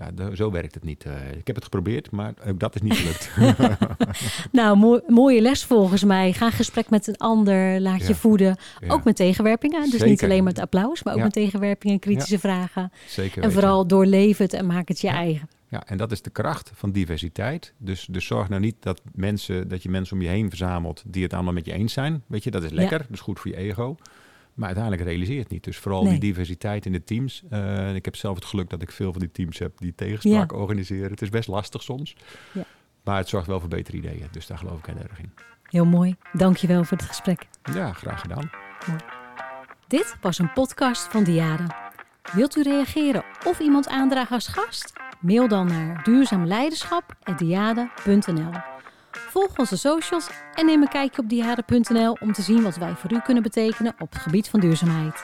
[0.00, 1.04] Ja, de- zo werkt het niet.
[1.04, 3.30] Eh, ik heb het geprobeerd, maar ook dat is niet gelukt.
[4.52, 6.32] Nou, mooi- mooie les volgens mij.
[6.32, 8.56] Ga in gesprek met een ander, laat je voeden.
[8.80, 9.90] Ja, Ook met tegenwerpingen.
[9.90, 12.92] Dus niet alleen met applaus, maar ook met tegenwerpingen en kritische vragen.
[13.06, 15.48] zeker En vooral doorleef het en maak het je eigen.
[15.68, 17.72] Ja, en dat is de kracht van diversiteit.
[17.78, 21.22] Dus, dus zorg nou niet dat, mensen, dat je mensen om je heen verzamelt die
[21.22, 22.22] het allemaal met je eens zijn.
[22.26, 23.96] Weet je, dat is lekker, dat is goed voor je ego.
[24.60, 25.64] Maar uiteindelijk realiseer je het niet.
[25.64, 26.10] Dus vooral Nee.
[26.10, 27.42] die diversiteit in de teams.
[27.50, 30.52] Eh, ik heb zelf het geluk dat ik veel van die teams heb die tegenspraak
[30.52, 31.10] organiseren.
[31.10, 32.16] Het is best lastig soms.
[32.52, 32.64] Ja.
[33.04, 34.28] Maar het zorgt wel voor betere ideeën.
[34.30, 35.32] Dus daar geloof ik heel erg in.
[35.62, 36.14] Heel mooi.
[36.32, 37.46] Dankjewel voor het gesprek.
[37.74, 38.50] Ja, graag gedaan.
[39.88, 41.66] Dit was een podcast van Diade.
[42.32, 44.92] Wilt u reageren of iemand aandragen als gast?
[45.20, 48.50] Mail dan naar duurzaamleiderschap.diade.nl
[49.10, 53.12] Volg onze socials en neem een kijkje op diade.nl om te zien wat wij voor
[53.12, 55.22] u kunnen betekenen op het gebied van duurzaamheid.